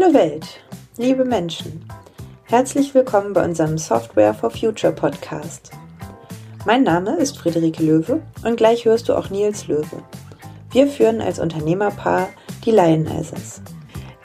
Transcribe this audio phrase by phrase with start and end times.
[0.00, 0.60] Hallo Welt,
[0.96, 1.84] liebe Menschen.
[2.44, 5.72] Herzlich willkommen bei unserem Software for Future Podcast.
[6.64, 10.04] Mein Name ist Friederike Löwe und gleich hörst du auch Nils Löwe.
[10.70, 12.28] Wir führen als Unternehmerpaar
[12.64, 13.60] die Lionizers.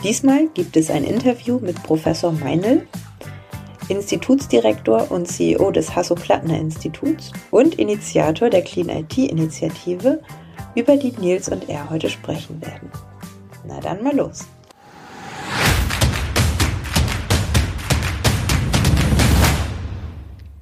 [0.04, 2.86] Diesmal gibt es ein Interview mit Professor Meinl,
[3.90, 10.22] Institutsdirektor und CEO des Hasso-Plattner-Instituts und Initiator der Clean IT-Initiative,
[10.76, 12.92] über die Nils und er heute sprechen werden.
[13.66, 14.46] Na dann mal los.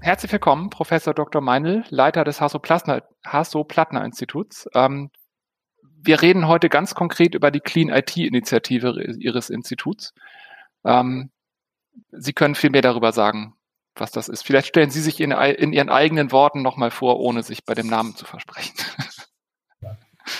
[0.03, 1.43] Herzlich willkommen, Professor Dr.
[1.43, 4.67] Meinl, Leiter des Hasso-Plattner-Instituts.
[4.73, 5.11] Ähm,
[6.01, 10.15] wir reden heute ganz konkret über die Clean IT-Initiative Ihres Instituts.
[10.83, 11.29] Ähm,
[12.11, 13.53] Sie können viel mehr darüber sagen,
[13.93, 14.43] was das ist.
[14.43, 17.85] Vielleicht stellen Sie sich in, in Ihren eigenen Worten nochmal vor, ohne sich bei dem
[17.85, 18.73] Namen zu versprechen.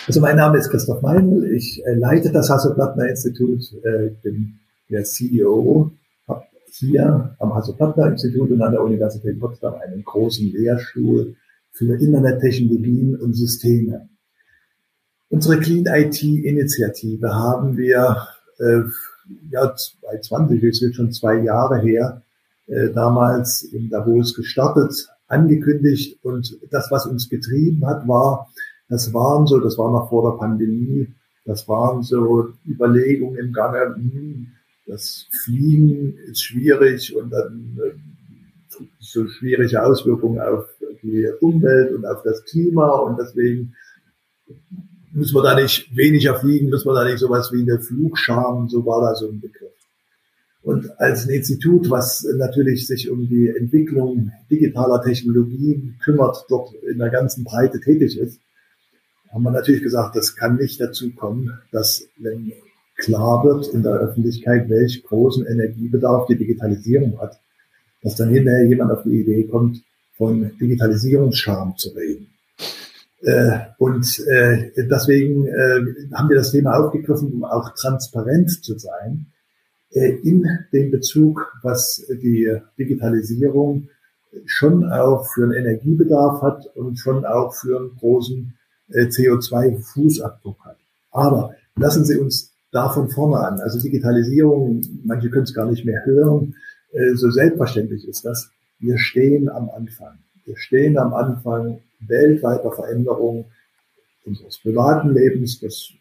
[0.06, 5.90] Also mein Name ist Christoph Meinl, ich äh, leite das Hasso-Plattner-Institut, äh, bin der CEO
[6.74, 11.36] hier am Hasso-Plattner-Institut und an der Universität Potsdam einen großen Lehrstuhl
[11.70, 14.08] für Internettechnologien und Systeme.
[15.28, 18.28] Unsere Clean IT-Initiative haben wir
[18.58, 18.82] äh,
[19.50, 22.22] ja, 2020, es wird schon zwei Jahre her,
[22.66, 28.48] äh, damals in Davos gestartet, angekündigt und das, was uns getrieben hat, war,
[28.88, 31.08] das waren so, das war noch vor der Pandemie,
[31.44, 34.48] das waren so Überlegungen im Gange, hm,
[34.86, 37.92] das Fliegen ist schwierig und dann äh,
[38.98, 40.64] so schwierige Auswirkungen auf
[41.02, 43.74] die Umwelt und auf das Klima und deswegen
[45.12, 48.84] müssen wir da nicht weniger fliegen, müssen wir da nicht sowas wie eine Flugscham, so
[48.86, 49.72] war da so ein Begriff.
[50.62, 56.98] Und als ein Institut, was natürlich sich um die Entwicklung digitaler Technologien kümmert, dort in
[56.98, 58.40] der ganzen Breite tätig ist,
[59.32, 62.52] haben wir natürlich gesagt, das kann nicht dazu kommen, dass wenn
[63.02, 67.38] klar wird in der Öffentlichkeit, welch großen Energiebedarf die Digitalisierung hat,
[68.02, 69.82] dass dann hinterher jemand auf die Idee kommt,
[70.16, 72.28] von Digitalisierungsscham zu reden.
[73.22, 79.26] Äh, und äh, deswegen äh, haben wir das Thema aufgegriffen, um auch transparent zu sein
[79.90, 83.88] äh, in dem Bezug, was die Digitalisierung
[84.46, 88.54] schon auch für einen Energiebedarf hat und schon auch für einen großen
[88.90, 90.78] äh, CO2-Fußabdruck hat.
[91.10, 93.60] Aber lassen Sie uns da von vorne an.
[93.60, 96.54] Also Digitalisierung, manche können es gar nicht mehr hören,
[96.92, 98.50] äh, so selbstverständlich ist das.
[98.80, 100.18] Wir stehen am Anfang.
[100.44, 103.44] Wir stehen am Anfang weltweiter Veränderung
[104.24, 105.92] unseres privaten Lebens, das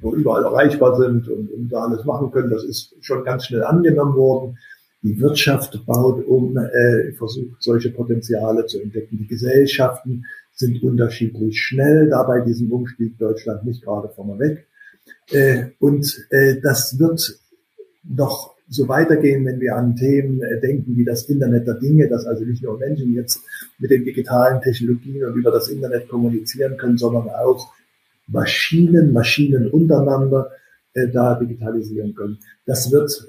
[0.00, 2.50] wo überall erreichbar sind und, und da alles machen können.
[2.50, 4.58] Das ist schon ganz schnell angenommen worden.
[5.02, 9.18] Die Wirtschaft baut um, äh, versucht solche Potenziale zu entdecken.
[9.18, 14.66] Die Gesellschaften sind unterschiedlich schnell dabei diesen Umstieg Deutschland nicht gerade vorne weg.
[15.30, 17.38] Äh, und äh, das wird
[18.04, 22.26] noch so weitergehen, wenn wir an Themen äh, denken wie das Internet der Dinge, dass
[22.26, 23.40] also nicht nur Menschen jetzt
[23.78, 27.72] mit den digitalen Technologien und über das Internet kommunizieren können, sondern auch
[28.26, 30.50] Maschinen, Maschinen untereinander
[31.12, 32.38] da digitalisieren können.
[32.66, 33.26] Das wird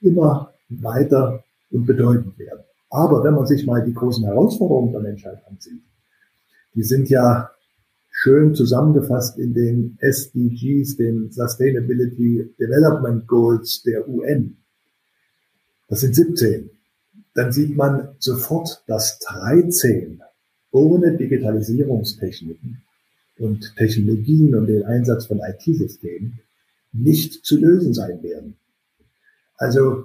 [0.00, 2.64] immer weiter und bedeutend werden.
[2.90, 5.82] Aber wenn man sich mal die großen Herausforderungen der Menschheit ansieht,
[6.74, 7.50] die sind ja
[8.24, 14.56] schön zusammengefasst in den SDGs, den Sustainability Development Goals der UN.
[15.88, 16.70] Das sind 17.
[17.34, 20.22] Dann sieht man sofort, dass 13
[20.70, 22.82] ohne Digitalisierungstechniken
[23.40, 26.40] und Technologien und den Einsatz von IT-Systemen
[26.94, 28.56] nicht zu lösen sein werden.
[29.58, 30.04] Also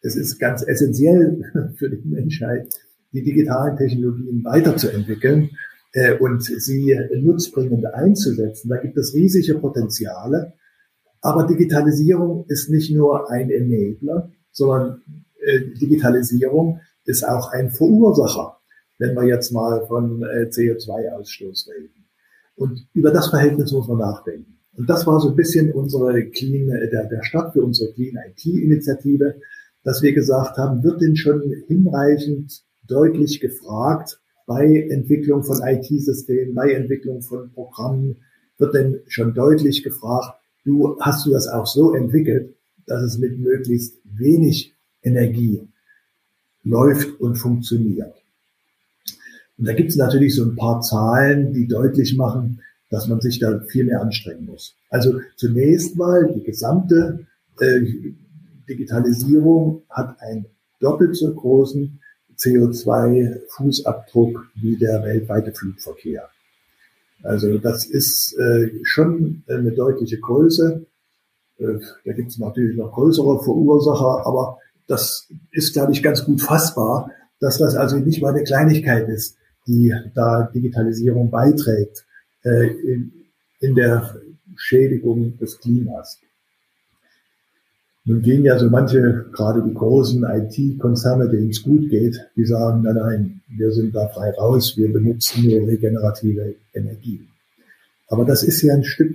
[0.00, 2.68] es ist ganz essentiell für die Menschheit,
[3.12, 5.50] die digitalen Technologien weiterzuentwickeln
[5.92, 8.68] äh, und sie nutzbringend einzusetzen.
[8.68, 10.54] Da gibt es riesige Potenziale.
[11.20, 15.02] Aber Digitalisierung ist nicht nur ein Enabler, sondern
[15.40, 18.58] äh, Digitalisierung ist auch ein Verursacher,
[18.98, 22.06] wenn wir jetzt mal von äh, CO2-Ausstoß reden.
[22.54, 24.58] Und über das Verhältnis muss man nachdenken.
[24.76, 28.16] Und das war so ein bisschen unsere Clean, äh, der, der Start für unsere Clean
[28.16, 29.40] IT-Initiative,
[29.82, 36.72] dass wir gesagt haben, wird denn schon hinreichend deutlich gefragt, bei Entwicklung von IT-Systemen, bei
[36.72, 38.16] Entwicklung von Programmen
[38.56, 42.54] wird denn schon deutlich gefragt, du hast du das auch so entwickelt,
[42.86, 44.72] dass es mit möglichst wenig
[45.02, 45.68] Energie
[46.64, 48.14] läuft und funktioniert.
[49.58, 53.38] Und da gibt es natürlich so ein paar Zahlen, die deutlich machen, dass man sich
[53.38, 54.74] da viel mehr anstrengen muss.
[54.88, 57.26] Also zunächst mal die gesamte
[57.60, 57.80] äh,
[58.66, 60.46] Digitalisierung hat einen
[60.80, 62.00] doppelt so großen
[62.38, 66.28] CO2-Fußabdruck wie der weltweite Flugverkehr.
[67.22, 70.86] Also das ist äh, schon eine deutliche Größe.
[71.58, 76.40] Äh, da gibt es natürlich noch größere Verursacher, aber das ist, glaube ich, ganz gut
[76.40, 79.36] fassbar, dass das also nicht mal eine Kleinigkeit ist,
[79.66, 82.06] die da Digitalisierung beiträgt
[82.44, 83.12] äh, in,
[83.60, 84.16] in der
[84.56, 86.20] Schädigung des Klimas.
[88.08, 92.80] Nun gehen ja so manche, gerade die großen IT-Konzerne, denen es gut geht, die sagen,
[92.80, 97.20] nein, nein, wir sind da frei raus, wir benutzen nur regenerative Energie.
[98.06, 99.14] Aber das ist ja ein Stück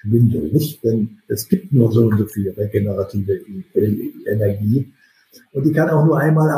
[0.00, 0.82] Schwindel, nicht?
[0.82, 3.38] Denn es gibt nur so und so viel regenerative
[4.26, 4.92] Energie
[5.52, 6.50] und die kann auch nur einmal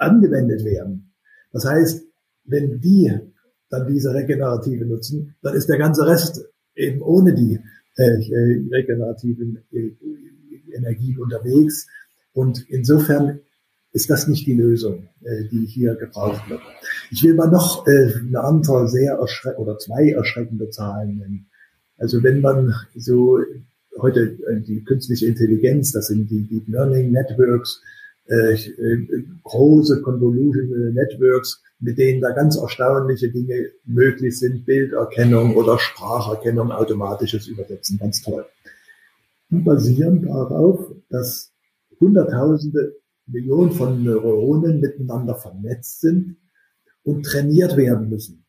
[0.00, 1.12] angewendet werden.
[1.52, 2.04] Das heißt,
[2.46, 3.12] wenn die
[3.70, 6.44] dann diese regenerative nutzen, dann ist der ganze Rest
[6.74, 7.60] eben ohne die
[7.94, 8.10] äh,
[8.72, 9.92] regenerativen äh,
[10.72, 11.86] Energien unterwegs.
[12.32, 13.40] Und insofern
[13.96, 16.60] ist das nicht die Lösung, äh, die hier gebraucht wird.
[17.10, 21.46] Ich will mal noch äh, eine andere sehr erschreckende oder zwei erschreckende Zahlen nennen.
[21.96, 23.38] Also wenn man so
[23.98, 27.80] heute äh, die künstliche Intelligenz, das sind die Deep Learning Networks,
[29.44, 37.46] große Convolutional Networks, mit denen da ganz erstaunliche Dinge möglich sind, Bilderkennung oder Spracherkennung, automatisches
[37.46, 38.44] Übersetzen, ganz toll.
[39.50, 41.52] Die basieren darauf, dass
[42.00, 42.96] Hunderttausende,
[43.26, 46.36] Millionen von Neuronen miteinander vernetzt sind
[47.02, 48.44] und trainiert werden müssen.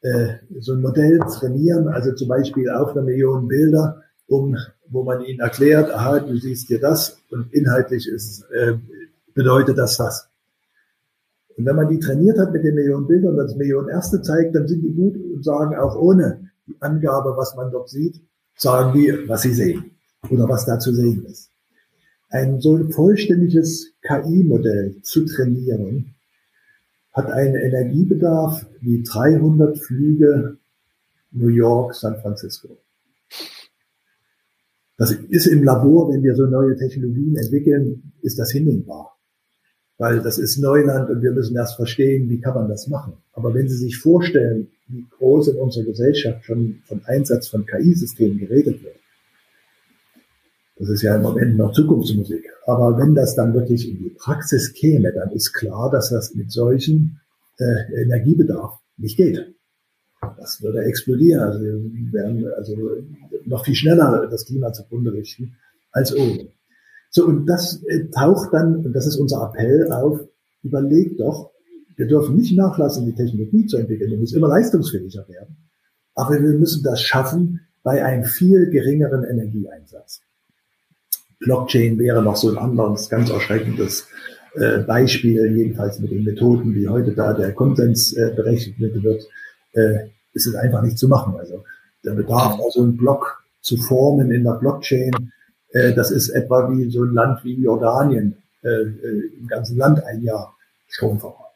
[0.00, 4.56] Äh, so ein Modell trainieren, also zum Beispiel auf eine Million Bilder, um,
[4.88, 8.74] wo man ihnen erklärt, aha, du siehst dir das und inhaltlich ist, äh,
[9.34, 10.28] bedeutet das das.
[11.56, 14.54] Und wenn man die trainiert hat mit den Millionen Bildern und das Millionen Erste zeigt,
[14.54, 18.20] dann sind die gut und sagen auch ohne die Angabe, was man dort sieht,
[18.56, 19.91] sagen die, was sie sehen
[20.30, 21.50] oder was da zu sehen ist.
[22.28, 26.14] Ein so vollständiges KI-Modell zu trainieren,
[27.12, 30.56] hat einen Energiebedarf wie 300 Flüge
[31.32, 32.78] New York, San Francisco.
[34.96, 39.18] Das ist im Labor, wenn wir so neue Technologien entwickeln, ist das hinnehmbar.
[39.98, 43.14] Weil das ist Neuland und wir müssen erst verstehen, wie kann man das machen.
[43.32, 48.38] Aber wenn Sie sich vorstellen, wie groß in unserer Gesellschaft schon von Einsatz von KI-Systemen
[48.38, 48.96] geredet wird,
[50.76, 52.44] das ist ja im Moment noch Zukunftsmusik.
[52.66, 56.50] Aber wenn das dann wirklich in die Praxis käme, dann ist klar, dass das mit
[56.50, 57.20] solchen
[57.58, 59.54] äh, Energiebedarf nicht geht.
[60.38, 61.40] Das würde explodieren.
[61.40, 62.76] Also wir werden also
[63.44, 65.56] noch viel schneller das Klima zugrunde richten
[65.90, 66.48] als ohne.
[67.10, 70.20] So, und das äh, taucht dann, und das ist unser Appell auf,
[70.62, 71.50] überlegt doch,
[71.96, 75.56] wir dürfen nicht nachlassen, die Technologie zu entwickeln, die muss immer leistungsfähiger werden.
[76.14, 80.22] Aber wir müssen das schaffen bei einem viel geringeren Energieeinsatz.
[81.44, 84.08] Blockchain wäre noch so ein anderes ganz erschreckendes
[84.54, 89.22] äh, Beispiel, jedenfalls mit den Methoden, wie heute da der Konsens äh, berechnet wird,
[89.72, 91.34] äh, ist es einfach nicht zu machen.
[91.38, 91.64] Also
[92.04, 95.32] der Bedarf, also einen Block zu formen in der Blockchain,
[95.70, 100.04] äh, das ist etwa wie so ein Land wie Jordanien äh, äh, im ganzen Land
[100.04, 100.54] ein Jahr
[100.88, 101.54] Strom verbraucht.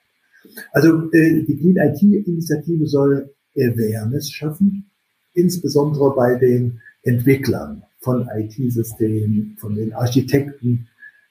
[0.72, 4.90] Also äh, die Clean IT-Initiative soll Awareness schaffen,
[5.34, 10.86] insbesondere bei den Entwicklern von IT-Systemen, von den Architekten,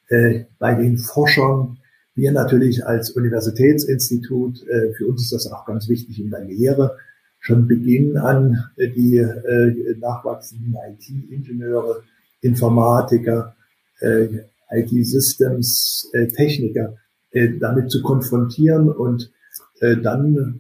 [0.10, 1.78] äh, bei den Forschern.
[2.16, 6.98] Wir natürlich als Universitätsinstitut, äh, für uns ist das auch ganz wichtig in der Lehre,
[7.40, 12.04] schon Beginn an äh, die äh, nachwachsenden IT-Ingenieure,
[12.42, 13.56] Informatiker,
[14.02, 14.28] äh,
[14.70, 16.98] IT-Systems, äh, Techniker
[17.32, 19.32] äh, damit zu konfrontieren und
[19.80, 20.60] äh, dann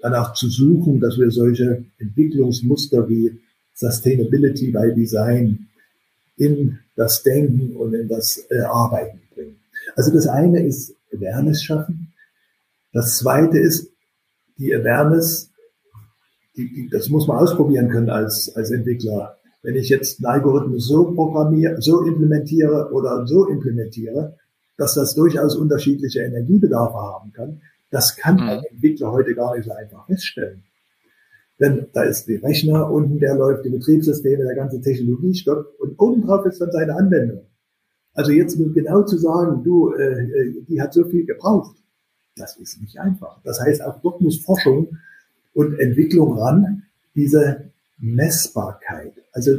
[0.00, 3.38] danach zu suchen, dass wir solche Entwicklungsmuster wie
[3.76, 5.68] Sustainability by Design
[6.36, 9.60] in das Denken und in das äh, Arbeiten bringen.
[9.94, 12.12] Also das eine ist Awareness schaffen.
[12.92, 13.90] Das zweite ist
[14.58, 15.50] die Awareness,
[16.56, 19.36] die, die, das muss man ausprobieren können als, als Entwickler.
[19.62, 24.38] Wenn ich jetzt einen Algorithmus so programmiere, so implementiere oder so implementiere,
[24.78, 28.64] dass das durchaus unterschiedliche Energiebedarfe haben kann, das kann ein mhm.
[28.70, 30.62] Entwickler heute gar nicht so einfach feststellen.
[31.58, 36.44] Denn da ist der Rechner unten, der läuft, die Betriebssysteme, der ganze Technologiestock und obendrauf
[36.46, 37.42] ist dann seine Anwendung.
[38.12, 41.76] Also jetzt nur genau zu sagen, du, äh, äh, die hat so viel gebraucht,
[42.36, 43.40] das ist nicht einfach.
[43.44, 44.98] Das heißt, auch dort muss Forschung
[45.54, 46.82] und Entwicklung ran,
[47.14, 49.52] diese Messbarkeit, also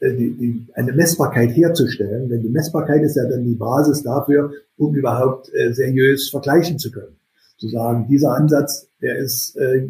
[0.00, 4.52] äh, die, die, eine Messbarkeit herzustellen, denn die Messbarkeit ist ja dann die Basis dafür,
[4.76, 7.16] um überhaupt äh, seriös vergleichen zu können.
[7.58, 9.86] Zu sagen, dieser Ansatz, der ist äh,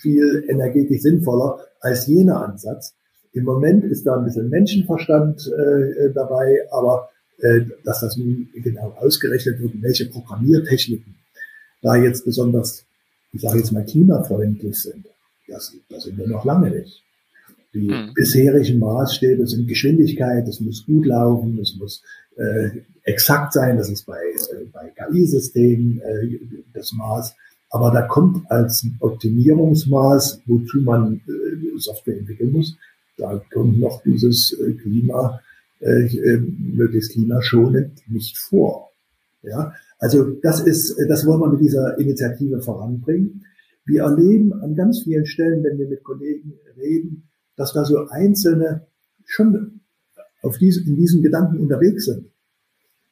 [0.00, 2.94] viel energetisch sinnvoller als jener Ansatz.
[3.32, 8.94] Im Moment ist da ein bisschen Menschenverstand äh, dabei, aber äh, dass das nun genau
[8.98, 11.14] ausgerechnet wird, welche Programmiertechniken
[11.82, 12.84] da jetzt besonders,
[13.32, 15.06] ich sage jetzt mal, klimafreundlich sind,
[15.46, 17.02] das, das sind wir noch lange nicht.
[17.74, 18.12] Die mhm.
[18.14, 22.02] bisherigen Maßstäbe sind Geschwindigkeit, es muss gut laufen, es muss
[22.36, 22.70] äh,
[23.02, 26.38] exakt sein, das ist bei, äh, bei KI-Systemen äh,
[26.72, 27.34] das Maß.
[27.70, 32.76] Aber da kommt als Optimierungsmaß, wozu man äh, Software entwickeln muss,
[33.16, 35.40] da kommt noch dieses äh, Klima,
[35.80, 38.90] äh, äh, möglichst klimaschonend nicht vor.
[39.42, 43.44] Ja, also das ist, das wollen wir mit dieser Initiative voranbringen.
[43.84, 48.86] Wir erleben an ganz vielen Stellen, wenn wir mit Kollegen reden, dass da so Einzelne
[49.24, 49.80] schon
[50.42, 52.26] auf diese, in diesen Gedanken unterwegs sind.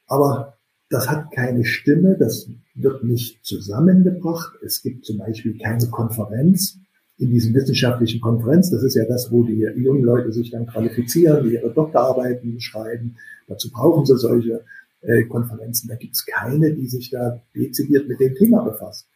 [0.06, 0.55] Aber
[0.90, 4.54] das hat keine Stimme, das wird nicht zusammengebracht.
[4.64, 6.78] Es gibt zum Beispiel keine Konferenz
[7.18, 8.70] in diesen wissenschaftlichen Konferenz.
[8.70, 13.16] Das ist ja das, wo die jungen Leute sich dann qualifizieren, ihre Doktorarbeiten schreiben.
[13.48, 14.64] Dazu brauchen sie solche
[15.00, 15.88] äh, Konferenzen.
[15.88, 19.08] Da gibt es keine, die sich da dezidiert mit dem Thema befasst.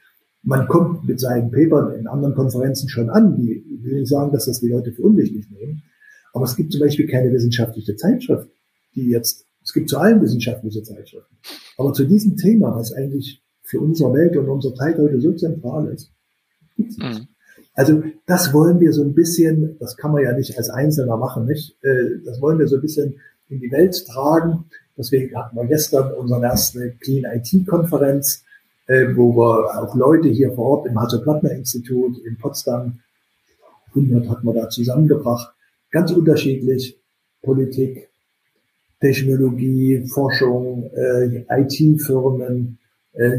[0.42, 3.36] Man kommt mit seinen Papern in anderen Konferenzen schon an.
[3.36, 5.82] Die will nicht sagen, dass das die Leute für unwichtig nehmen.
[6.32, 8.48] Aber es gibt zum Beispiel keine wissenschaftliche Zeitschrift,
[8.94, 11.36] die jetzt, es gibt zu allen wissenschaftliche Zeitschriften.
[11.78, 15.86] Aber zu diesem Thema, was eigentlich für unsere Welt und unsere Zeit heute so zentral
[15.94, 16.10] ist,
[16.76, 17.20] gibt's nicht.
[17.20, 17.28] Mhm.
[17.74, 21.46] Also das wollen wir so ein bisschen, das kann man ja nicht als Einzelner machen,
[21.46, 21.78] nicht?
[21.84, 24.64] Äh, das wollen wir so ein bisschen in die Welt tragen.
[24.98, 28.42] Deswegen hatten wir gestern unsere erste Clean IT Konferenz,
[28.88, 32.98] äh, wo wir auch Leute hier vor Ort im Hasso-Plattner-Institut in Potsdam,
[33.90, 35.54] 100 hatten wir da zusammengebracht,
[35.92, 37.00] ganz unterschiedlich,
[37.40, 38.09] Politik,
[39.00, 42.78] Technologie, Forschung, äh, IT-Firmen,
[43.14, 43.38] äh,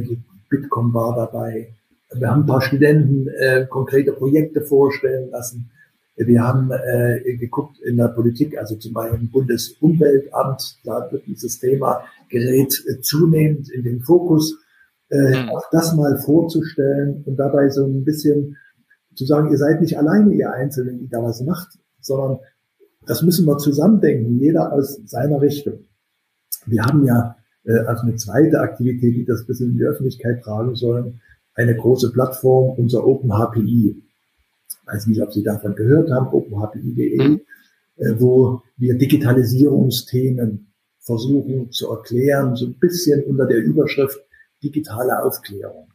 [0.49, 1.73] Bitkom war dabei.
[2.13, 5.71] Wir haben ein paar Studenten äh, konkrete Projekte vorstellen lassen.
[6.17, 11.59] Wir haben äh, geguckt in der Politik, also zum Beispiel im Bundesumweltamt, da wird dieses
[11.59, 14.59] Thema gerät äh, zunehmend in den Fokus.
[15.09, 15.49] Äh, mhm.
[15.49, 18.57] Auch das mal vorzustellen und dabei so ein bisschen
[19.15, 22.39] zu sagen, ihr seid nicht alleine, ihr Einzelnen, die da was macht, sondern
[23.05, 25.85] das müssen wir zusammendenken, jeder aus seiner Richtung.
[26.65, 30.43] Wir haben ja äh, als eine zweite Aktivität, die das ein bisschen in die Öffentlichkeit
[30.43, 31.21] tragen sollen,
[31.55, 34.03] eine große Plattform, unser OpenHPI.
[34.69, 37.41] Ich weiß nicht, ob Sie davon gehört haben, openhpi.de, mhm.
[37.97, 40.67] äh, wo wir Digitalisierungsthemen
[40.99, 44.19] versuchen zu erklären, so ein bisschen unter der Überschrift
[44.63, 45.87] digitale Aufklärung.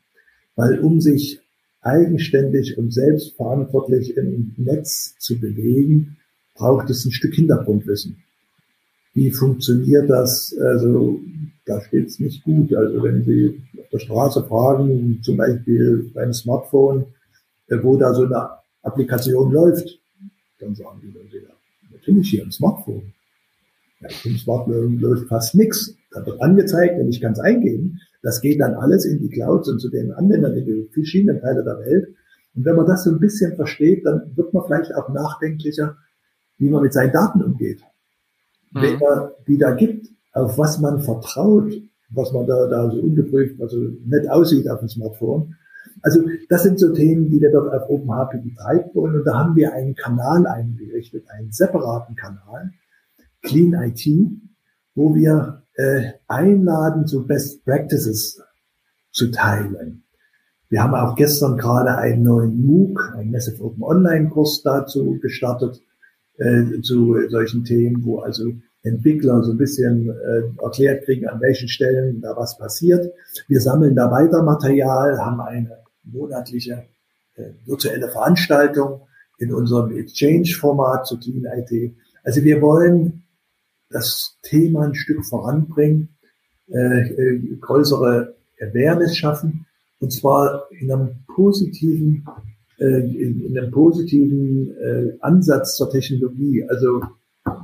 [0.57, 1.41] Weil um sich
[1.81, 6.17] eigenständig und selbstverantwortlich im Netz zu bewegen,
[6.57, 8.17] braucht es ein Stück Hintergrundwissen.
[9.15, 10.55] Wie funktioniert das?
[10.59, 11.21] Also
[11.65, 12.75] da steht es nicht gut.
[12.75, 17.07] Also wenn Sie auf der Straße fragen, zum Beispiel beim Smartphone,
[17.69, 18.49] äh, wo da so eine
[18.83, 19.99] Applikation läuft,
[20.61, 21.55] dann sagen die Leute, ja,
[21.93, 23.13] natürlich hier im Smartphone.
[24.01, 25.95] Ja, im Smartphone läuft fast nichts.
[26.13, 28.01] Da wird angezeigt, wenn ich kann es eingeben.
[28.23, 31.79] Das geht dann alles in die Clouds und zu den Anwendern in verschiedenen Teile der
[31.81, 32.09] Welt.
[32.55, 35.97] Und wenn man das so ein bisschen versteht, dann wird man vielleicht auch nachdenklicher,
[36.59, 37.83] wie man mit seinen Daten umgeht.
[38.73, 38.83] Mhm.
[38.83, 41.73] Wenn man die da gibt, auf was man vertraut,
[42.11, 45.57] was man da, da so ungeprüft, also nett aussieht auf dem Smartphone.
[46.03, 49.17] Also das sind so Themen, die wir dort auf OpenHP betreiben wollen.
[49.17, 52.71] Und da haben wir einen Kanal eingerichtet, einen separaten Kanal,
[53.43, 54.07] Clean IT,
[54.95, 58.43] wo wir äh, einladen, so Best Practices
[59.11, 60.05] zu teilen.
[60.69, 65.81] Wir haben auch gestern gerade einen neuen MOOC, einen Massive Open Online Kurs dazu gestartet,
[66.39, 68.53] äh, zu solchen Themen, wo also
[68.83, 73.13] Entwickler so ein bisschen äh, erklärt kriegen, an welchen Stellen da was passiert.
[73.49, 76.85] Wir sammeln da weiter Material, haben eine monatliche
[77.35, 79.01] äh, virtuelle Veranstaltung
[79.39, 81.95] in unserem Exchange-Format zu Clean IT.
[82.23, 83.25] Also wir wollen
[83.91, 86.17] das Thema ein Stück voranbringen,
[86.69, 89.67] äh, äh, größere Awareness schaffen,
[89.99, 92.27] und zwar in einem positiven,
[92.79, 96.65] äh, in, in einem positiven äh, Ansatz zur Technologie.
[96.69, 97.03] Also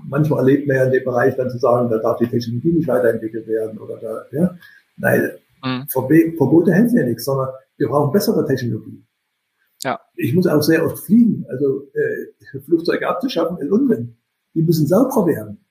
[0.04, 2.88] manchmal erlebt man ja in dem Bereich dann zu sagen, da darf die Technologie nicht
[2.88, 4.56] weiterentwickelt werden oder da, ja.
[4.96, 5.30] Nein,
[5.64, 5.86] mhm.
[5.88, 9.04] Verbote helfen ja nichts, sondern wir brauchen bessere Technologie.
[9.82, 10.00] Ja.
[10.14, 11.44] Ich muss auch sehr oft fliegen.
[11.48, 14.16] Also äh, Flugzeuge abzuschaffen ist Unsinn.
[14.54, 15.64] Die müssen sauberer werden.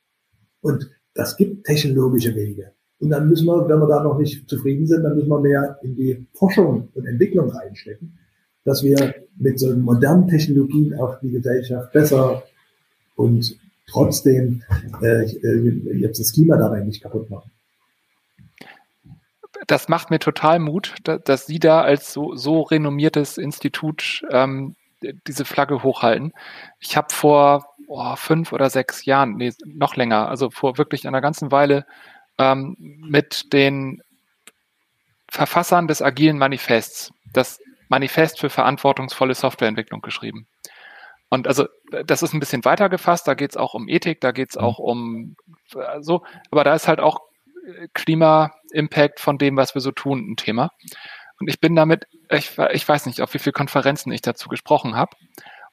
[0.61, 2.73] Und das gibt technologische Wege.
[2.99, 5.79] Und dann müssen wir, wenn wir da noch nicht zufrieden sind, dann müssen wir mehr
[5.81, 8.17] in die Forschung und Entwicklung reinstecken,
[8.63, 12.43] dass wir mit so modernen Technologien auch die Gesellschaft besser
[13.15, 14.63] und trotzdem
[15.01, 17.51] äh, äh, jetzt das Klima dabei nicht kaputt machen.
[19.67, 24.75] Das macht mir total Mut, dass Sie da als so, so renommiertes Institut ähm,
[25.27, 26.33] diese Flagge hochhalten.
[26.79, 31.21] Ich habe vor oh, fünf oder sechs Jahren, nee, noch länger, also vor wirklich einer
[31.21, 31.85] ganzen Weile
[32.37, 34.01] ähm, mit den
[35.29, 37.59] Verfassern des agilen Manifests, das
[37.91, 40.47] Manifest für verantwortungsvolle Softwareentwicklung geschrieben.
[41.29, 41.67] Und also
[42.05, 44.57] das ist ein bisschen weiter gefasst, da geht es auch um Ethik, da geht es
[44.57, 45.35] auch um
[45.75, 47.19] äh, so, aber da ist halt auch
[47.93, 50.71] Klima-Impact von dem, was wir so tun, ein Thema.
[51.39, 54.95] Und ich bin damit, ich, ich weiß nicht, auf wie viele Konferenzen ich dazu gesprochen
[54.95, 55.15] habe.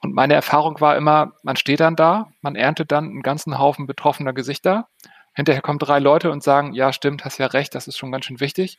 [0.01, 3.87] Und meine Erfahrung war immer, man steht dann da, man erntet dann einen ganzen Haufen
[3.87, 4.89] betroffener Gesichter.
[5.35, 8.25] Hinterher kommen drei Leute und sagen, ja, stimmt, hast ja recht, das ist schon ganz
[8.25, 8.79] schön wichtig.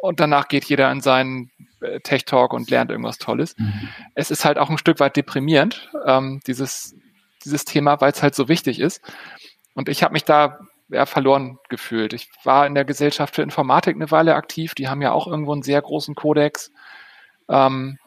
[0.00, 3.56] Und danach geht jeder in seinen äh, Tech Talk und lernt irgendwas Tolles.
[3.58, 3.88] Mhm.
[4.14, 6.94] Es ist halt auch ein Stück weit deprimierend, ähm, dieses,
[7.44, 9.02] dieses Thema, weil es halt so wichtig ist.
[9.74, 12.12] Und ich habe mich da ja, verloren gefühlt.
[12.12, 14.74] Ich war in der Gesellschaft für Informatik eine Weile aktiv.
[14.74, 16.72] Die haben ja auch irgendwo einen sehr großen Kodex.
[17.48, 17.98] Ähm,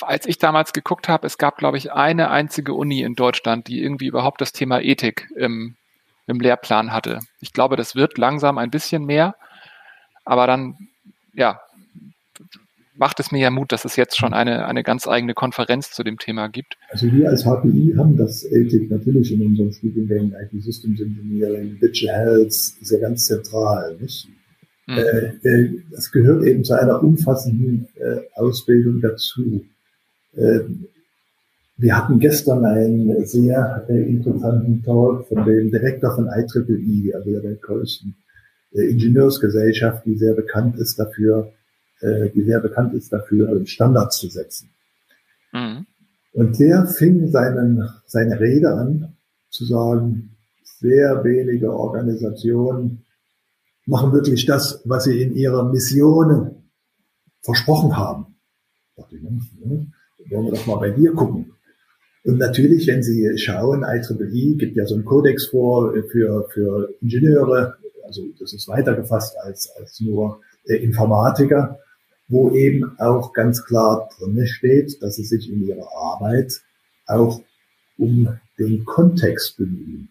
[0.00, 3.82] als ich damals geguckt habe, es gab, glaube ich, eine einzige Uni in Deutschland, die
[3.82, 5.76] irgendwie überhaupt das Thema Ethik im,
[6.26, 7.20] im Lehrplan hatte.
[7.40, 9.34] Ich glaube, das wird langsam ein bisschen mehr,
[10.28, 10.76] aber dann,
[11.32, 11.58] ja,
[12.94, 16.02] macht es mir ja Mut, dass es jetzt schon eine, eine ganz eigene Konferenz zu
[16.02, 16.76] dem Thema gibt.
[16.90, 22.14] Also wir als HPI haben das Ethik natürlich in unserem Studiengang IT Systems Engineering, Digital
[22.14, 24.28] Health, ist ja ganz zentral, nicht?
[24.86, 24.98] Mhm.
[24.98, 29.64] Äh, äh, das gehört eben zu einer umfassenden äh, Ausbildung dazu.
[30.36, 30.60] Äh,
[31.78, 38.14] wir hatten gestern einen sehr interessanten Talk von dem Direktor von IEEE, also der größten
[38.72, 41.52] Ingenieursgesellschaft, die sehr bekannt ist dafür,
[42.00, 44.70] äh, die sehr bekannt ist dafür, Standards zu setzen.
[45.52, 45.86] Mhm.
[46.32, 49.16] Und der fing seinen, seine Rede an
[49.50, 53.04] zu sagen, sehr wenige Organisationen
[53.86, 56.62] machen wirklich das, was sie in ihrer Mission
[57.42, 58.36] versprochen haben.
[58.96, 59.92] Ich, hm,
[60.30, 61.52] wollen wir doch mal bei dir gucken.
[62.24, 67.77] Und natürlich, wenn Sie schauen, IEEE gibt ja so einen Kodex vor für, für Ingenieure,
[68.08, 71.78] also das ist weiter gefasst als, als nur äh, Informatiker
[72.28, 76.60] wo eben auch ganz klar drin steht, dass sie sich in ihrer Arbeit
[77.06, 77.40] auch
[77.96, 80.10] um den Kontext bemühen.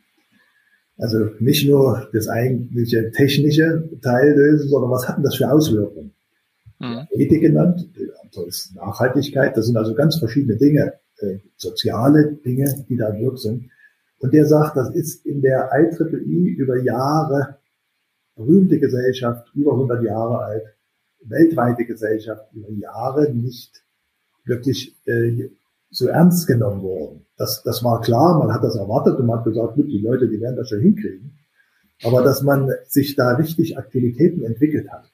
[0.97, 6.11] Also nicht nur das eigentliche technische Teil lösen, sondern was hat denn das für Auswirkungen?
[6.79, 7.07] Mhm.
[7.11, 7.87] Ethik genannt,
[8.47, 13.69] ist Nachhaltigkeit, das sind also ganz verschiedene Dinge, äh, soziale Dinge, die da wirksam.
[14.19, 17.57] Und der sagt, das ist in der IEEE über Jahre
[18.37, 20.63] berühmte Gesellschaft, über 100 Jahre alt,
[21.21, 23.83] weltweite Gesellschaft über Jahre nicht
[24.45, 25.49] wirklich äh,
[25.89, 27.25] so ernst genommen worden.
[27.37, 30.27] Das, das war klar, man hat das erwartet und man hat gesagt, gut, die Leute,
[30.27, 31.37] die werden das schon hinkriegen.
[32.03, 35.11] Aber dass man sich da richtig Aktivitäten entwickelt hat.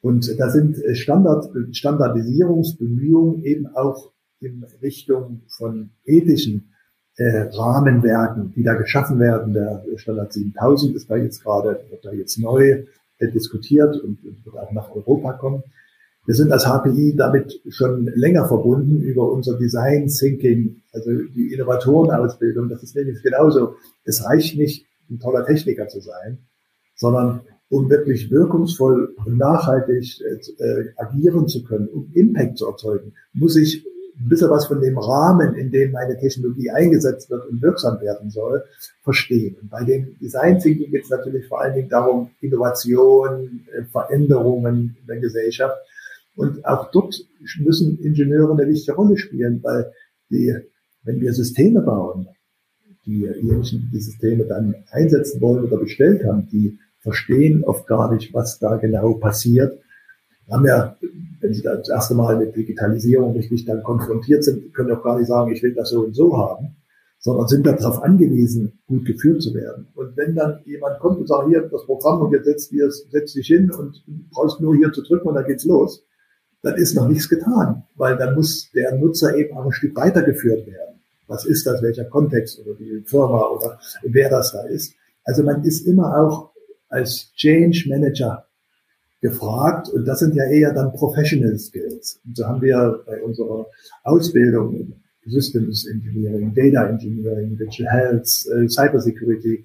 [0.00, 6.73] Und da sind Standard, Standardisierungsbemühungen eben auch in Richtung von ethischen
[7.16, 9.52] äh, Rahmenwerken, die da geschaffen werden.
[9.54, 12.84] Der Standard 7000 ist da jetzt gerade, wird da jetzt neu
[13.20, 15.62] diskutiert und wird auch nach Europa kommen.
[16.26, 22.68] Wir sind als HPI damit schon länger verbunden über unser Design Thinking, also die Innovatorenausbildung.
[22.70, 23.76] Das ist nämlich genauso.
[24.04, 26.38] Es reicht nicht, ein toller Techniker zu sein,
[26.94, 30.20] sondern um wirklich wirkungsvoll und nachhaltig
[30.58, 33.84] äh, agieren zu können, um Impact zu erzeugen, muss ich
[34.18, 38.30] ein bisschen was von dem Rahmen, in dem meine Technologie eingesetzt wird und wirksam werden
[38.30, 38.62] soll,
[39.02, 39.56] verstehen.
[39.60, 44.96] Und bei dem Design Thinking geht es natürlich vor allen Dingen darum, Innovation, äh, Veränderungen
[45.00, 45.76] in der Gesellschaft.
[46.36, 47.16] Und auch dort
[47.58, 49.92] müssen Ingenieure eine wichtige Rolle spielen, weil
[50.30, 50.54] die,
[51.02, 52.28] wenn wir Systeme bauen,
[53.06, 58.32] die Menschen die Systeme dann einsetzen wollen oder bestellt haben, die verstehen oft gar nicht,
[58.32, 59.78] was da genau passiert
[60.50, 60.96] haben ja,
[61.40, 65.28] wenn Sie das erste Mal mit Digitalisierung richtig dann konfrontiert sind, können auch gar nicht
[65.28, 66.76] sagen, ich will das so und so haben,
[67.18, 69.88] sondern sind darauf angewiesen, gut geführt zu werden.
[69.94, 73.32] Und wenn dann jemand kommt und sagt, hier, das Programm und jetzt setzt, dir, setz
[73.32, 76.04] dich hin und brauchst nur hier zu drücken und dann geht's los,
[76.62, 80.66] dann ist noch nichts getan, weil dann muss der Nutzer eben auch ein Stück weitergeführt
[80.66, 81.00] werden.
[81.26, 84.94] Was ist das, welcher Kontext oder die Firma oder wer das da ist.
[85.24, 86.50] Also man ist immer auch
[86.88, 88.46] als Change Manager
[89.24, 89.88] gefragt.
[89.88, 92.20] Und das sind ja eher dann Professional Skills.
[92.26, 93.66] Und so haben wir bei unserer
[94.02, 94.92] Ausbildung
[95.24, 99.64] Systems Engineering, Data Engineering, Digital Health, äh, Cyber Security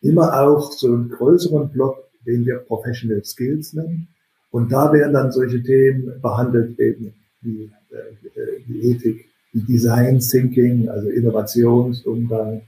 [0.00, 4.06] immer auch so einen größeren Block, den wir Professional Skills nennen.
[4.52, 10.88] Und da werden dann solche Themen behandelt, eben wie äh, die Ethik, die Design Thinking,
[10.88, 12.62] also Innovationsumgang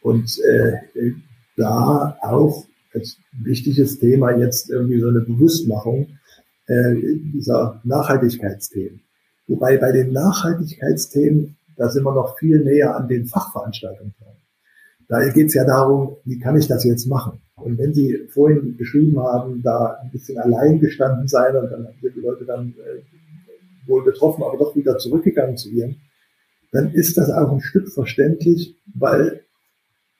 [0.00, 1.12] und äh,
[1.56, 6.18] da auch als wichtiges Thema jetzt irgendwie so eine Bewusstmachung
[6.66, 6.94] äh,
[7.34, 9.00] dieser Nachhaltigkeitsthemen.
[9.46, 14.36] Wobei bei den Nachhaltigkeitsthemen, da sind wir noch viel näher an den Fachveranstaltungen dran.
[15.08, 17.40] Da geht es ja darum, wie kann ich das jetzt machen?
[17.56, 22.16] Und wenn Sie vorhin beschrieben haben, da ein bisschen allein gestanden sein und dann sind
[22.16, 25.96] die Leute dann äh, wohl betroffen, aber doch wieder zurückgegangen zu ihren
[26.72, 29.41] dann ist das auch ein Stück verständlich, weil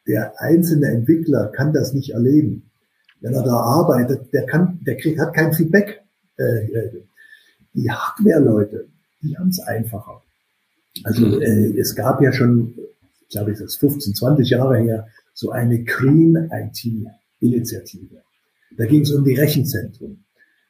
[0.06, 2.70] der einzelne Entwickler kann das nicht erleben.
[3.20, 6.02] Wenn er da arbeitet, der kann, der kriegt, hat kein Feedback.
[6.38, 7.02] Äh, äh
[7.74, 8.86] die Hardware-Leute,
[9.22, 10.22] die haben es einfacher.
[11.04, 11.40] Also mhm.
[11.40, 12.74] äh, es gab ja schon,
[13.22, 18.22] ich glaube, das ist 15, 20 Jahre her, so eine Clean IT-Initiative.
[18.76, 20.24] Da ging es um die Rechenzentren.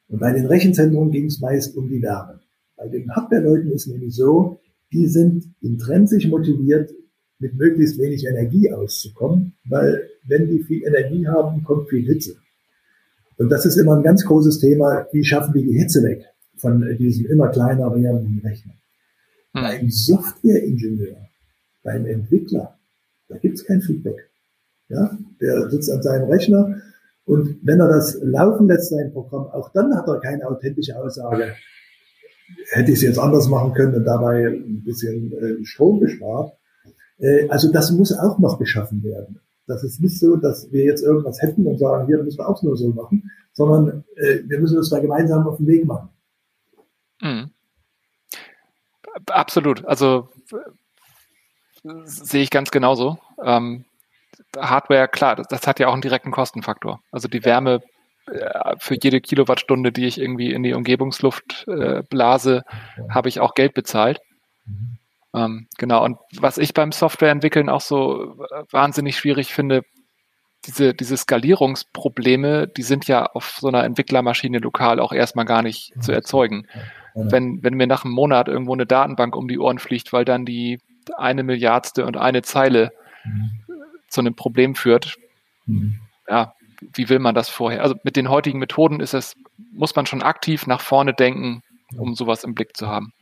[0.07, 2.39] Und bei den Rechenzentren ging es meist um die Wärme.
[2.77, 4.59] Bei den Hardware-Leuten ist nämlich so,
[4.91, 6.91] die sind intrinsisch motiviert,
[7.43, 12.37] mit möglichst wenig Energie auszukommen, weil wenn die viel Energie haben, kommt viel Hitze.
[13.37, 16.25] Und das ist immer ein ganz großes Thema, wie schaffen wir die Hitze weg
[16.55, 18.73] von diesem immer kleiner werdenden Rechner.
[19.53, 19.63] Hm.
[19.63, 21.17] Beim Softwareingenieur,
[21.83, 22.79] beim Entwickler,
[23.27, 24.29] da gibt es kein Feedback.
[24.87, 26.81] Ja, der sitzt an seinem Rechner
[27.25, 31.55] und wenn er das laufen lässt, sein Programm, auch dann hat er keine authentische Aussage.
[32.71, 36.53] Hätte ich es jetzt anders machen können und dabei ein bisschen äh, Strom gespart.
[37.19, 39.39] Äh, also das muss auch noch geschaffen werden.
[39.67, 42.61] Das ist nicht so, dass wir jetzt irgendwas hätten und sagen, hier müssen wir auch
[42.63, 46.09] nur so machen, sondern äh, wir müssen uns da gemeinsam auf den Weg machen.
[47.21, 47.51] Mhm.
[49.27, 49.85] Absolut.
[49.85, 50.29] Also
[52.05, 53.19] sehe ich ganz genauso.
[53.43, 53.85] Ähm,
[54.57, 57.01] Hardware, klar, das, das, hat ja auch einen direkten Kostenfaktor.
[57.11, 57.81] Also die Wärme
[58.27, 62.63] äh, für jede Kilowattstunde, die ich irgendwie in die Umgebungsluft äh, blase,
[63.09, 64.19] habe ich auch Geld bezahlt.
[64.65, 64.97] Mhm.
[65.33, 66.03] Ähm, genau.
[66.03, 68.35] Und was ich beim Softwareentwickeln auch so
[68.69, 69.83] wahnsinnig schwierig finde,
[70.65, 75.93] diese, diese Skalierungsprobleme, die sind ja auf so einer Entwicklermaschine lokal auch erstmal gar nicht
[76.01, 76.67] zu erzeugen.
[77.15, 80.45] Wenn, wenn mir nach einem Monat irgendwo eine Datenbank um die Ohren fliegt, weil dann
[80.45, 80.79] die
[81.17, 82.91] eine Milliardste und eine Zeile
[83.23, 83.51] mhm.
[84.07, 85.17] zu einem Problem führt,
[85.65, 85.99] mhm.
[86.27, 86.55] ja,
[86.93, 87.83] wie will man das vorher?
[87.83, 89.35] Also mit den heutigen Methoden ist es,
[89.73, 91.61] muss man schon aktiv nach vorne denken,
[91.97, 93.13] um sowas im Blick zu haben.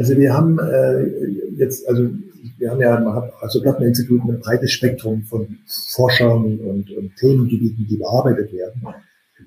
[0.00, 1.26] Also wir haben äh,
[1.58, 2.08] jetzt, also
[2.56, 5.58] wir haben ja also Platteninstitut ein breites Spektrum von
[5.94, 8.82] Forschern und, und Themengebieten, die bearbeitet werden.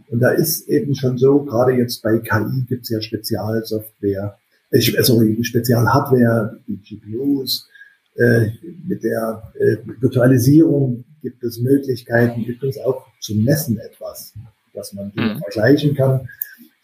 [0.10, 4.38] Und da ist eben schon so, gerade jetzt bei KI gibt es ja Spezialsoftware,
[4.70, 7.68] äh, sorry, Spezialhardware, die GPUs,
[8.16, 8.52] äh,
[8.88, 14.36] mit der äh, Virtualisierung gibt es Möglichkeiten, übrigens auch zu messen etwas,
[14.76, 15.40] dass man mhm.
[15.40, 16.30] vergleichen kann.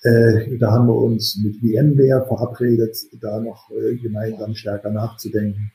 [0.02, 5.72] Äh, da haben wir uns mit VMware verabredet, da noch äh, gemeinsam stärker nachzudenken.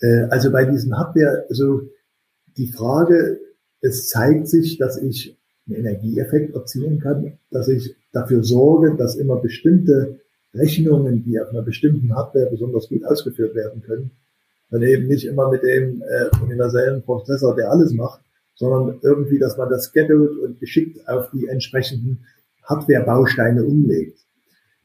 [0.00, 1.82] Äh, also bei diesen Hardware, also
[2.56, 3.40] die Frage,
[3.80, 9.36] es zeigt sich, dass ich einen Energieeffekt erzielen kann, dass ich dafür sorge, dass immer
[9.36, 10.20] bestimmte
[10.54, 14.10] Rechnungen, die auf einer bestimmten Hardware besonders gut ausgeführt werden können,
[14.70, 18.20] dann eben nicht immer mit dem äh, universellen Prozessor, der alles macht,
[18.54, 22.24] sondern irgendwie, dass man das scheduled und geschickt auf die entsprechenden
[22.68, 24.18] Hardware-Bausteine umlegt.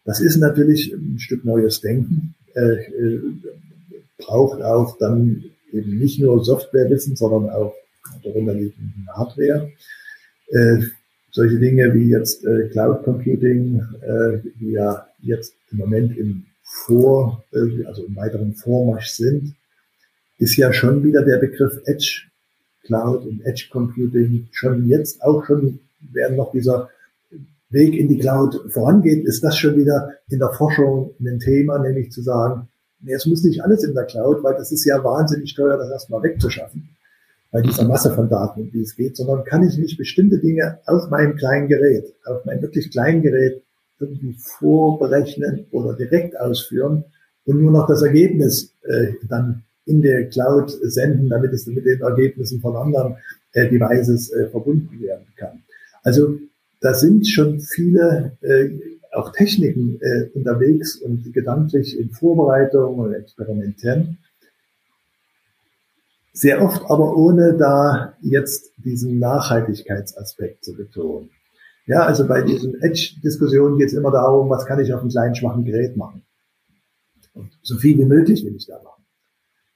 [0.05, 3.21] Das ist natürlich ein Stück neues Denken, äh, äh,
[4.17, 7.73] braucht auch dann eben nicht nur Softwarewissen, sondern auch
[8.23, 9.71] darunterliegende Hardware.
[10.49, 10.79] Äh,
[11.31, 17.43] solche Dinge wie jetzt äh, Cloud Computing, äh, die ja jetzt im Moment im Vor,
[17.51, 19.55] äh, also im weiteren Vormarsch sind,
[20.37, 22.23] ist ja schon wieder der Begriff Edge
[22.83, 25.79] Cloud und Edge Computing schon jetzt auch schon,
[26.11, 26.89] während noch dieser
[27.73, 32.11] Weg in die Cloud vorangeht, ist das schon wieder in der Forschung ein Thema, nämlich
[32.11, 32.69] zu sagen,
[33.05, 36.23] es muss nicht alles in der Cloud, weil das ist ja wahnsinnig teuer, das erstmal
[36.23, 36.89] wegzuschaffen
[37.53, 40.79] bei dieser Masse von Daten, um die es geht, sondern kann ich nicht bestimmte Dinge
[40.87, 43.61] auf meinem kleinen Gerät, auf meinem wirklich kleinen Gerät
[43.99, 47.05] irgendwie vorberechnen oder direkt ausführen
[47.45, 52.01] und nur noch das Ergebnis äh, dann in der Cloud senden, damit es mit den
[52.01, 53.17] Ergebnissen von anderen
[53.51, 55.61] äh, Devices äh, verbunden werden kann.
[56.01, 56.39] Also
[56.83, 58.69] da sind schon viele äh,
[59.13, 64.17] auch Techniken äh, unterwegs und gedanklich in Vorbereitung und Experimentieren.
[66.33, 71.29] Sehr oft aber ohne da jetzt diesen Nachhaltigkeitsaspekt zu betonen.
[71.85, 75.35] Ja, also bei diesen Edge-Diskussionen geht es immer darum, was kann ich auf einem kleinen,
[75.35, 76.23] schwachen Gerät machen.
[77.33, 79.03] Und so viel wie möglich will ich da machen.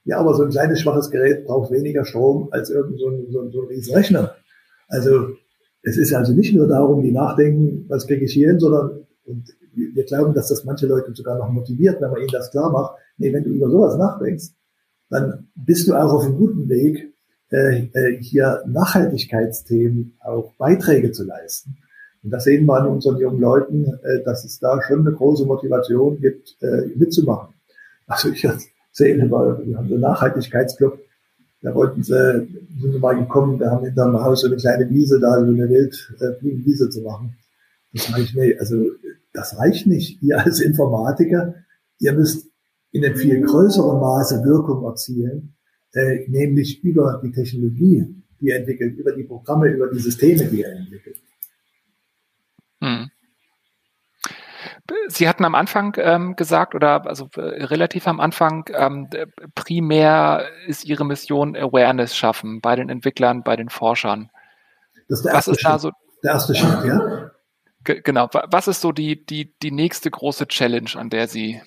[0.04, 3.41] Ja, aber so ein kleines, schwaches Gerät braucht weniger Strom als irgend so ein, so
[3.41, 4.36] ein, so ein Riesenrechner.
[4.89, 5.38] Also
[5.88, 9.45] es ist also nicht nur darum, die nachdenken, was kriege ich hier hin, sondern und
[9.73, 12.95] wir glauben, dass das manche Leute sogar noch motiviert, wenn man ihnen das klar macht.
[13.17, 14.47] Nee, wenn du über sowas nachdenkst,
[15.10, 17.13] dann bist du auch auf einem guten Weg,
[17.52, 21.78] äh, äh, hier Nachhaltigkeitsthemen auch Beiträge zu leisten.
[22.23, 25.45] Und das sehen wir an unseren jungen Leuten, äh, dass es da schon eine große
[25.45, 27.54] Motivation gibt, äh, mitzumachen.
[28.08, 31.00] Also ich erzähle mal, wir haben so einen Nachhaltigkeitsclub,
[31.62, 32.13] da wollten sie,
[32.80, 35.46] sind sie mal gekommen, da haben in hinterm Haus so eine kleine Wiese, da so
[35.46, 37.36] eine Wildwiese äh, zu machen.
[37.93, 38.86] Das ich, nee, also
[39.34, 40.22] das reicht nicht.
[40.22, 41.56] Ihr als Informatiker,
[42.00, 42.48] ihr müsst
[42.91, 45.56] in einem viel größeren Maße Wirkung erzielen,
[45.93, 48.06] äh, nämlich über die Technologie,
[48.39, 51.17] die er entwickelt, über die Programme, über die Systeme, die er entwickelt.
[55.08, 59.10] Sie hatten am Anfang ähm, gesagt, oder also äh, relativ am Anfang, ähm,
[59.56, 64.30] primär ist Ihre Mission Awareness schaffen bei den Entwicklern, bei den Forschern.
[65.08, 65.73] Das ist der erste, Was ist Schritt.
[65.73, 65.91] Da so,
[66.23, 67.32] der erste Schritt, ja.
[67.84, 68.30] Genau.
[68.32, 71.62] Was ist so die, die, die nächste große Challenge, an der Sie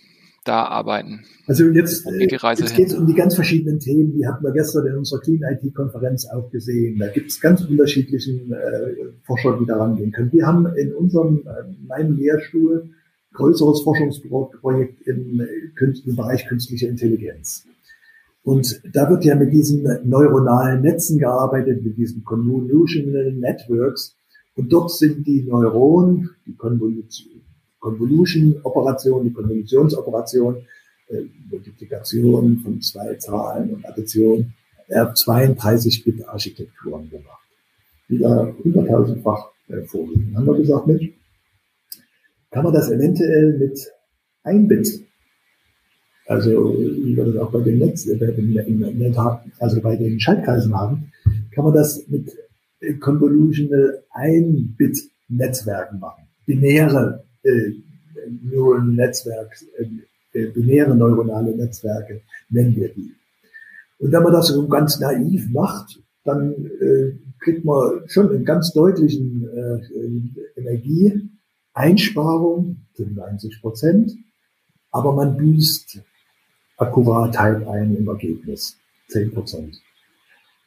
[0.44, 1.24] da arbeiten?
[1.46, 4.12] Also jetzt, geht jetzt geht es um die ganz verschiedenen Themen.
[4.12, 6.98] Die hatten wir gestern in unserer Clean IT-Konferenz auch gesehen.
[6.98, 10.33] Da gibt es ganz unterschiedlichen äh, Forscher, die da rangehen können.
[10.33, 12.90] Wir haben in unserem, äh, meinem Lehrstuhl
[13.35, 15.47] größeres Forschungsprojekt im,
[16.16, 17.66] Bereich künstliche Intelligenz.
[18.43, 24.14] Und da wird ja mit diesen neuronalen Netzen gearbeitet, mit diesen Convolutional Networks.
[24.57, 30.57] Und dort sind die Neuronen, die Convolution-Operation, die Konvolutionsoperation,
[31.09, 34.55] äh, Multiplikation von zwei Zahlen und Addition,
[34.88, 37.45] er 32-Bit-Architekturen gemacht.
[38.09, 40.35] Wieder 100.000-fach äh, vorliegen.
[40.37, 41.11] Haben wir gesagt, Mensch,
[42.50, 43.78] kann man das eventuell mit
[44.42, 45.04] ein Bit,
[46.26, 48.18] also wie wir das auch bei den Netz, äh,
[49.58, 51.12] also bei den Schaltkreisen haben,
[51.52, 52.30] kann man das mit
[53.00, 56.24] Convolutional Ein-Bit Netzwerken machen.
[56.46, 57.72] Binäre äh,
[58.42, 59.86] Neural Netzwerk, äh,
[60.38, 63.14] äh, binäre neuronale Netzwerke nennen wir die.
[63.98, 68.72] Und wenn man das so ganz naiv macht, dann äh, kriegt man schon einen ganz
[68.72, 70.60] deutlichen äh,
[71.74, 74.12] Energieeinsparung, 95 Prozent,
[74.90, 76.00] aber man büßt
[76.76, 78.76] Akkuratheit ein im Ergebnis,
[79.09, 79.80] 10 Prozent.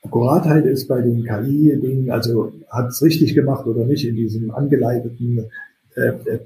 [0.03, 5.49] Akkuratheit ist bei den KI-Dingen, also hat es richtig gemacht oder nicht in diesem angeleiteten,
[5.95, 6.39] äh, äh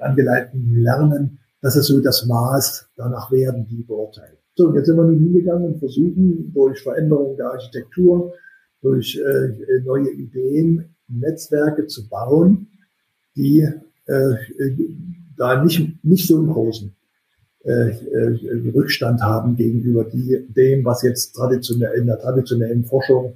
[0.00, 4.38] angeleiteten Lernen, das ist so das Maß, danach werden die beurteilt.
[4.54, 8.32] So, jetzt sind wir nun hingegangen und versuchen durch Veränderung der Architektur,
[8.80, 12.68] durch äh, neue Ideen, Netzwerke zu bauen,
[13.36, 13.68] die
[14.10, 14.36] äh,
[15.36, 16.92] da nicht, nicht so einen großen
[17.64, 23.34] äh, äh, Rückstand haben gegenüber die, dem, was jetzt traditionell in der traditionellen Forschung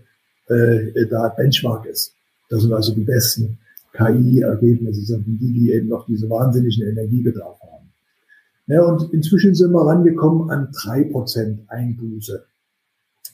[0.48, 2.14] äh, da Benchmark ist.
[2.48, 3.58] Das sind also die besten
[3.92, 7.92] KI-Ergebnisse, sind die, die eben noch diese wahnsinnigen Energiebedarf haben.
[8.66, 12.44] Ja, und inzwischen sind wir rangekommen an drei Prozent Einbuße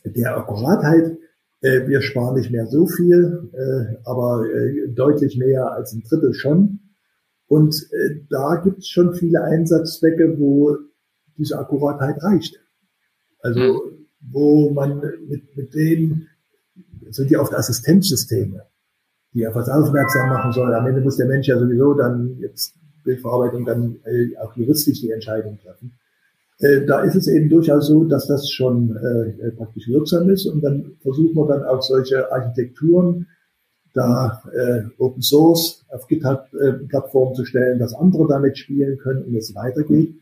[0.04, 1.18] der Akkuratheit.
[1.62, 6.34] Äh, wir sparen nicht mehr so viel, äh, aber äh, deutlich mehr als ein Drittel
[6.34, 6.80] schon.
[7.50, 10.76] Und äh, da gibt es schon viele Einsatzzwecke, wo
[11.36, 12.60] diese Akkuratheit reicht.
[13.40, 14.06] Also mhm.
[14.20, 16.28] wo man mit, mit denen,
[17.10, 18.66] sind ja oft Assistenzsysteme,
[19.34, 20.72] die etwas aufmerksam machen sollen.
[20.74, 25.10] Am Ende muss der Mensch ja sowieso dann jetzt Bildverarbeitung dann äh, auch juristisch die
[25.10, 25.98] Entscheidung treffen.
[26.58, 30.62] Äh, da ist es eben durchaus so, dass das schon äh, praktisch wirksam ist und
[30.62, 33.26] dann versuchen wir dann auch solche Architekturen
[33.94, 39.34] da äh, Open Source auf GitHub-Plattformen äh, zu stellen, dass andere damit spielen können und
[39.34, 40.14] es weitergeht.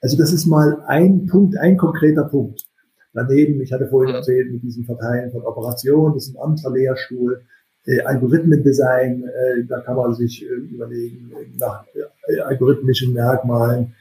[0.00, 2.66] Also das ist mal ein Punkt, ein konkreter Punkt.
[3.12, 4.16] Daneben, ich hatte vorhin mhm.
[4.16, 7.42] erzählt, mit diesem Verteilen von Operationen, das ist ein anderer Lehrstuhl.
[7.86, 11.84] Äh, Algorithmendesign, äh, da kann man sich äh, überlegen nach
[12.28, 13.94] äh, algorithmischen Merkmalen.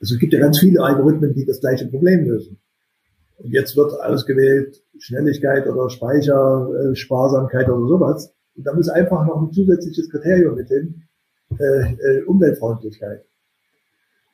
[0.00, 2.58] Also es gibt ja ganz viele Algorithmen, die das gleiche Problem lösen.
[3.38, 8.33] Und jetzt wird ausgewählt Schnelligkeit oder Speichersparsamkeit äh, oder sowas.
[8.56, 11.02] Und da muss einfach noch ein zusätzliches Kriterium mit hin,
[11.58, 13.24] äh, äh, Umweltfreundlichkeit.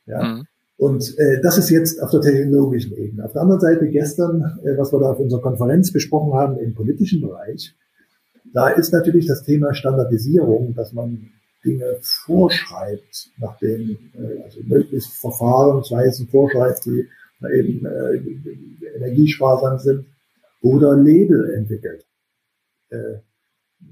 [0.06, 0.22] Ja.
[0.22, 0.46] Mhm.
[0.76, 3.24] Und äh, das ist jetzt auf der technologischen Ebene.
[3.24, 6.74] Auf der anderen Seite gestern, äh, was wir da auf unserer Konferenz besprochen haben im
[6.74, 7.74] politischen Bereich,
[8.52, 11.30] da ist natürlich das Thema Standardisierung, dass man
[11.64, 17.06] Dinge vorschreibt, nachdem äh, also möglichst Verfahrensweisen vorschreibt, die
[17.42, 20.06] eben äh, energiesparsam sind,
[20.62, 22.06] oder Label entwickelt.
[22.90, 23.18] Äh,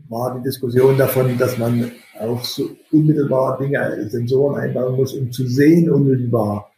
[0.09, 5.47] war die Diskussion davon, dass man auch so unmittelbar Dinge, Sensoren einbauen muss, um zu
[5.47, 6.71] sehen unmittelbar,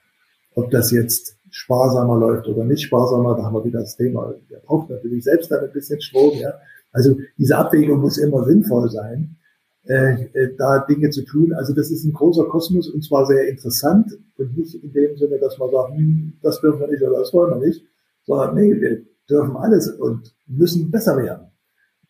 [0.55, 3.37] ob das jetzt sparsamer läuft oder nicht sparsamer.
[3.37, 6.37] Da haben wir wieder das Thema, der braucht natürlich selbst dann ein bisschen Strom.
[6.39, 6.55] Ja.
[6.93, 9.37] Also diese Abwägung muss immer sinnvoll sein,
[9.85, 11.53] äh, äh, da Dinge zu tun.
[11.53, 15.39] Also das ist ein großer Kosmos und zwar sehr interessant und nicht in dem Sinne,
[15.39, 17.85] dass man sagt, hm, das dürfen wir nicht oder das wollen wir nicht,
[18.25, 21.50] sondern nee, wir dürfen alles und müssen besser werden.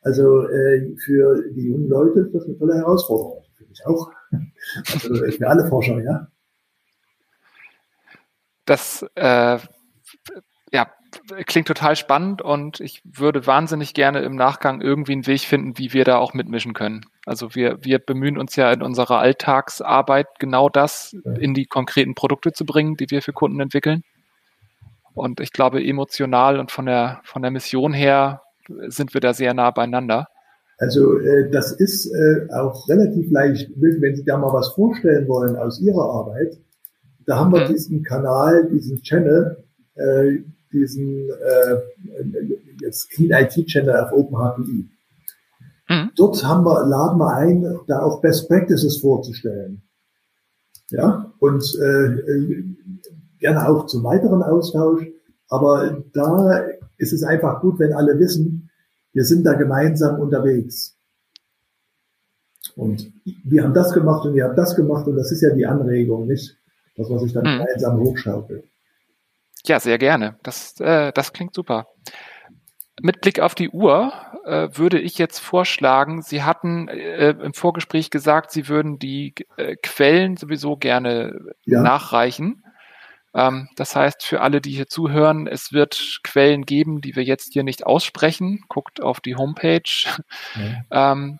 [0.02, 3.44] Also äh, für die jungen Leute ist das eine tolle Herausforderung.
[3.54, 4.10] Für mich auch.
[4.92, 6.28] Also für alle Forscher, ja.
[8.64, 9.58] Das äh,
[10.72, 10.86] ja,
[11.46, 15.92] klingt total spannend und ich würde wahnsinnig gerne im Nachgang irgendwie einen Weg finden, wie
[15.92, 17.04] wir da auch mitmischen können.
[17.26, 22.52] Also wir, wir bemühen uns ja in unserer Alltagsarbeit genau das in die konkreten Produkte
[22.52, 24.02] zu bringen, die wir für Kunden entwickeln.
[25.14, 28.42] Und ich glaube, emotional und von der, von der Mission her
[28.88, 30.26] sind wir da sehr nah beieinander.
[30.78, 35.56] Also äh, das ist äh, auch relativ leicht, wenn Sie da mal was vorstellen wollen
[35.56, 36.58] aus Ihrer Arbeit.
[37.26, 37.72] Da haben wir mhm.
[37.72, 39.62] diesen Kanal, diesen Channel,
[39.94, 40.38] äh,
[40.72, 41.76] diesen äh,
[42.80, 44.88] jetzt Clean IT Channel auf OpenHPI.
[45.90, 46.10] Mhm.
[46.16, 49.82] Dort haben wir, laden wir ein, da auch Best Practices vorzustellen.
[50.88, 52.64] Ja, und äh,
[53.38, 55.06] gerne auch zum weiteren Austausch.
[55.48, 56.62] Aber da
[57.00, 58.70] ist es einfach gut, wenn alle wissen,
[59.12, 60.96] wir sind da gemeinsam unterwegs.
[62.76, 63.12] Und
[63.44, 66.26] wir haben das gemacht und wir haben das gemacht und das ist ja die Anregung,
[66.26, 66.56] nicht?
[66.96, 67.58] Das, was ich dann mhm.
[67.58, 68.64] gemeinsam hochschaukelt.
[69.64, 70.36] Ja, sehr gerne.
[70.42, 71.88] Das, äh, das klingt super.
[73.02, 74.12] Mit Blick auf die Uhr
[74.44, 79.76] äh, würde ich jetzt vorschlagen, Sie hatten äh, im Vorgespräch gesagt, Sie würden die äh,
[79.82, 81.82] Quellen sowieso gerne ja.
[81.82, 82.62] nachreichen.
[83.34, 87.52] Ähm, das heißt, für alle, die hier zuhören, es wird Quellen geben, die wir jetzt
[87.52, 88.64] hier nicht aussprechen.
[88.68, 89.82] Guckt auf die Homepage.
[90.90, 91.12] Ja.
[91.12, 91.38] ähm,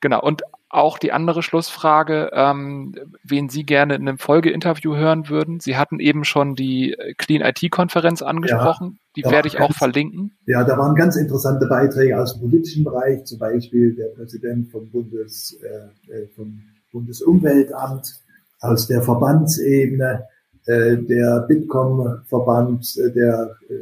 [0.00, 0.20] genau.
[0.20, 0.42] Und
[0.72, 5.60] auch die andere Schlussfrage, ähm, wen Sie gerne in einem Folgeinterview hören würden.
[5.60, 8.98] Sie hatten eben schon die Clean IT-Konferenz angesprochen.
[8.98, 10.34] Ja, die werde ich ganz, auch verlinken.
[10.46, 14.90] Ja, da waren ganz interessante Beiträge aus dem politischen Bereich, zum Beispiel der Präsident vom,
[14.90, 18.22] Bundes, äh, äh vom Bundesumweltamt,
[18.60, 20.31] aus der Verbandsebene, äh,
[20.66, 23.74] der Bitkom-Verband, äh, der, äh,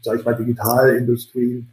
[0.00, 1.66] sag ich mal, Digitalindustrie,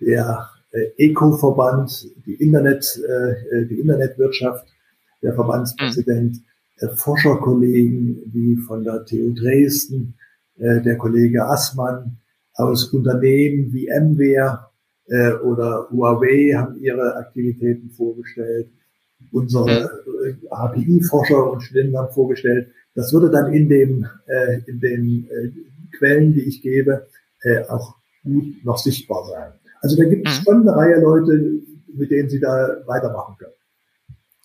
[0.00, 4.66] der äh, Eco-Verband, die Internet, äh, die Internetwirtschaft,
[5.22, 6.88] der Verbandspräsident, mhm.
[6.94, 10.14] Forscherkollegen wie von der TU Dresden,
[10.58, 12.18] äh, der Kollege Assmann
[12.54, 14.68] aus Unternehmen wie MWare
[15.06, 18.68] äh, oder Huawei haben ihre Aktivitäten vorgestellt.
[19.32, 19.90] Unsere
[20.22, 20.48] mhm.
[20.50, 22.68] HPI-Forscher und Studenten haben vorgestellt.
[22.98, 27.06] Das würde dann in dem äh, in den äh, Quellen, die ich gebe,
[27.42, 29.52] äh, auch gut noch sichtbar sein.
[29.80, 30.42] Also da gibt es mhm.
[30.42, 31.62] schon eine Reihe Leute,
[31.94, 33.52] mit denen Sie da weitermachen können.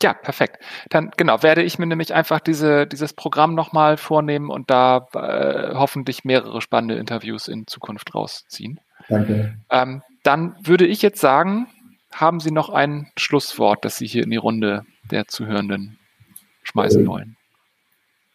[0.04, 0.60] Ja, perfekt.
[0.92, 5.74] Dann genau, werde ich mir nämlich einfach diese, dieses Programm nochmal vornehmen und da äh,
[5.74, 8.80] hoffentlich mehrere spannende Interviews in Zukunft rausziehen.
[9.10, 9.56] Danke.
[9.72, 11.66] Ähm, dann würde ich jetzt sagen,
[12.14, 15.98] haben Sie noch ein Schlusswort, das Sie hier in die Runde der Zuhörenden
[16.62, 17.36] schmeißen äh, wollen?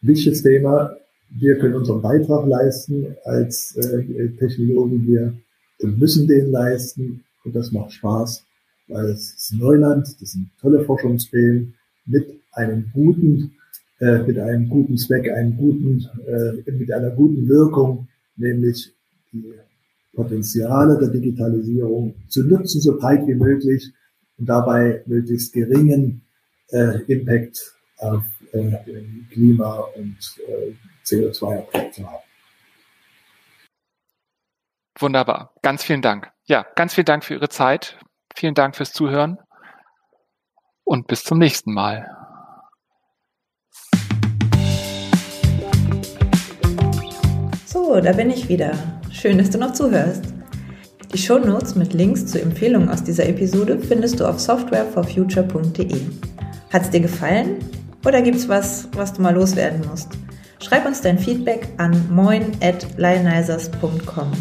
[0.01, 0.97] Wichtiges Thema.
[1.31, 5.07] Wir können unseren Beitrag leisten als äh, Technologen.
[5.07, 5.35] Wir
[5.81, 7.25] müssen den leisten.
[7.45, 8.45] Und das macht Spaß,
[8.89, 11.75] weil es ist Neuland, das sind tolle Forschungsquellen
[12.07, 13.53] mit einem guten,
[14.01, 18.07] äh, mit einem guten Zweck, einem guten, äh, mit einer guten Wirkung,
[18.37, 18.93] nämlich
[19.33, 19.53] die
[20.15, 23.93] Potenziale der Digitalisierung zu nutzen, so breit wie möglich
[24.37, 26.23] und dabei möglichst geringen
[26.71, 32.23] äh, Impact auf äh, Klima und äh, CO2-Abdruck zu haben.
[34.99, 35.55] Wunderbar.
[35.63, 36.33] Ganz vielen Dank.
[36.45, 37.99] Ja, ganz vielen Dank für Ihre Zeit.
[38.35, 39.39] Vielen Dank fürs Zuhören
[40.85, 42.09] und bis zum nächsten Mal.
[47.67, 48.73] So, da bin ich wieder.
[49.11, 50.25] Schön, dass du noch zuhörst.
[51.13, 56.01] Die Shownotes mit Links zu Empfehlungen aus dieser Episode findest du auf softwareforfuture.de.
[56.71, 57.59] Hat es dir gefallen?
[58.05, 60.11] Oder gibt es was, was du mal loswerden musst?
[60.61, 64.33] Schreib uns dein Feedback an moin at lionizers.com.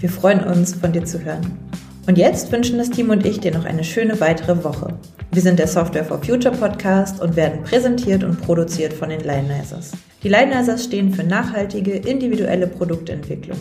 [0.00, 1.58] Wir freuen uns, von dir zu hören.
[2.06, 4.94] Und jetzt wünschen das Team und ich dir noch eine schöne weitere Woche.
[5.30, 9.92] Wir sind der Software for Future Podcast und werden präsentiert und produziert von den Lionizers.
[10.22, 13.58] Die Lionizers stehen für nachhaltige, individuelle Produktentwicklung.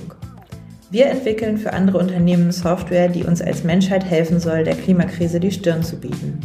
[0.89, 5.51] Wir entwickeln für andere Unternehmen Software, die uns als Menschheit helfen soll, der Klimakrise die
[5.51, 6.39] Stirn zu bieten.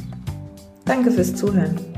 [0.85, 1.92] Danke fürs Zuhören.